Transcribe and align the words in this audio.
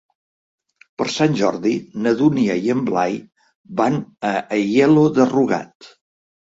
Per 1.01 1.05
Sant 1.15 1.37
Jordi 1.41 1.75
na 2.07 2.15
Dúnia 2.23 2.57
i 2.65 2.73
en 2.77 2.81
Blai 2.89 3.21
van 3.83 4.03
a 4.33 4.35
Aielo 4.61 5.07
de 5.21 5.31
Rugat. 5.39 5.95